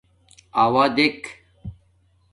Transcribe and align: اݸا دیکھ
اݸا 0.61 0.83
دیکھ 0.95 1.23